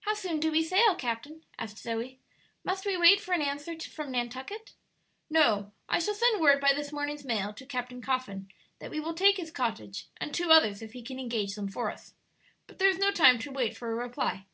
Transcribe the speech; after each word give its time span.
"How 0.00 0.12
soon 0.12 0.38
do 0.38 0.52
we 0.52 0.62
sail, 0.62 0.94
captain?" 0.94 1.44
asked 1.58 1.78
Zoe. 1.78 2.18
"Must 2.62 2.84
we 2.84 2.98
wait 2.98 3.22
for 3.22 3.32
an 3.32 3.40
answer 3.40 3.74
from 3.88 4.10
Nantucket?" 4.12 4.74
"No; 5.30 5.72
I 5.88 5.98
shall 5.98 6.12
send 6.12 6.42
word 6.42 6.60
by 6.60 6.74
this 6.74 6.92
morning's 6.92 7.24
mail, 7.24 7.54
to 7.54 7.64
Captain 7.64 8.02
Coffin, 8.02 8.48
that 8.80 8.90
we 8.90 9.00
will 9.00 9.14
take 9.14 9.38
his 9.38 9.50
cottage 9.50 10.08
and 10.18 10.34
two 10.34 10.50
others, 10.50 10.82
if 10.82 10.92
he 10.92 11.00
can 11.02 11.18
engage 11.18 11.54
them 11.54 11.68
for 11.70 11.90
us. 11.90 12.12
But 12.66 12.78
there 12.78 12.90
is 12.90 12.98
no 12.98 13.10
time 13.10 13.38
to 13.38 13.50
wait 13.50 13.74
for 13.74 13.90
a 13.90 13.94
reply." 13.94 14.44